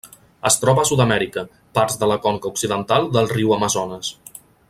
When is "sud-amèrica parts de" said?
0.89-2.09